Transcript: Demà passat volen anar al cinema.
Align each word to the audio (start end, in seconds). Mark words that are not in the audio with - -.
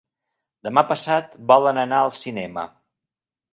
Demà 0.67 0.83
passat 0.91 1.37
volen 1.53 1.83
anar 1.83 2.01
al 2.07 2.11
cinema. 2.23 2.67